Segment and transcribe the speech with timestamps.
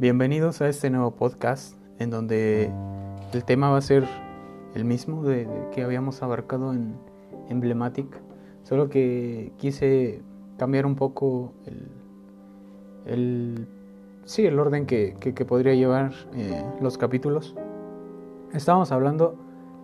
[0.00, 2.70] Bienvenidos a este nuevo podcast en donde
[3.32, 4.04] el tema va a ser
[4.76, 6.94] el mismo de, que habíamos abarcado en
[7.48, 8.06] Emblematic,
[8.62, 10.22] solo que quise
[10.56, 11.52] cambiar un poco
[13.06, 13.66] el,
[14.24, 15.16] sí, el orden que,
[15.48, 17.56] podría llevar eh, los capítulos.
[18.52, 19.34] Estábamos hablando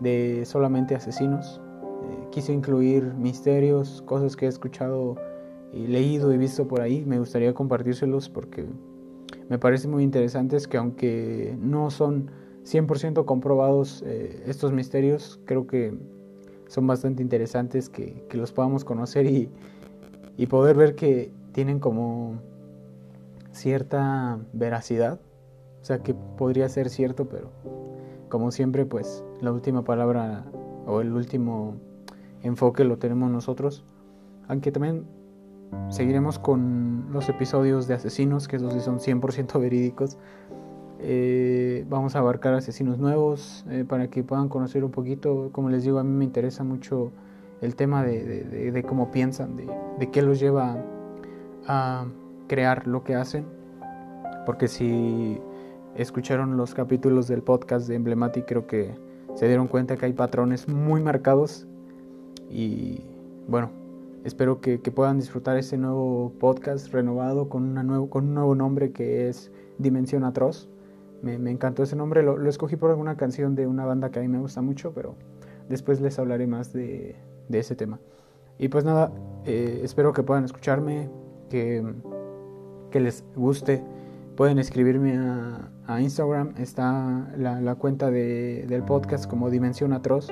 [0.00, 1.60] de solamente asesinos.
[2.04, 5.16] Eh, quise incluir misterios, cosas que he escuchado
[5.70, 7.04] y leído y visto por ahí.
[7.04, 8.64] Me gustaría compartírselos porque
[9.48, 12.30] me parece muy interesantes que aunque no son
[12.64, 15.94] 100% comprobados eh, estos misterios, creo que
[16.66, 19.48] son bastante interesantes que, los podamos conocer y,
[20.36, 22.40] y, poder ver que tienen como
[23.52, 25.18] cierta veracidad,
[25.80, 27.50] o sea que podría ser cierto, pero
[28.28, 30.44] como siempre pues la última palabra
[30.86, 31.76] o el último
[32.42, 33.84] enfoque lo tenemos nosotros,
[34.46, 35.06] aunque también
[35.88, 40.18] seguiremos con los episodios de asesinos, que esos sí son 100% verídicos.
[41.00, 45.50] Eh, vamos a abarcar asesinos nuevos eh, para que puedan conocer un poquito.
[45.52, 47.12] Como les digo, a mí me interesa mucho
[47.60, 50.76] el tema de, cómo piensan, de, qué los lleva
[51.66, 52.06] a
[52.48, 53.44] crear lo que hacen.
[54.44, 55.38] Porque si
[55.94, 58.94] escucharon los capítulos del podcast de Emblematic, creo que
[59.34, 61.66] se dieron cuenta que hay patrones muy marcados.
[62.50, 63.02] Y
[63.46, 63.70] bueno,
[64.24, 68.92] Espero que, puedan disfrutar este nuevo podcast renovado con, una nuevo, con un nuevo nombre
[68.92, 70.68] que es Dimensión Atroz.
[71.22, 74.28] Me, encantó ese nombre, lo, escogí por alguna canción de una banda que a mí
[74.28, 75.14] me gusta mucho, pero
[75.68, 77.16] después les hablaré más de,
[77.50, 78.00] ese tema.
[78.58, 79.12] Y pues nada,
[79.44, 81.08] eh, espero que puedan escucharme,
[81.48, 81.82] que,
[82.90, 83.82] que les guste.
[84.36, 90.28] Pueden escribirme a, Instagram, está la, cuenta del podcast como Dimensión Atroz.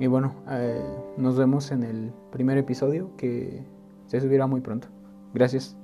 [0.00, 0.82] Y bueno, eh,
[1.18, 3.62] nos vemos en el primer episodio que
[4.06, 4.88] se subirá muy pronto.
[5.34, 5.76] Gracias.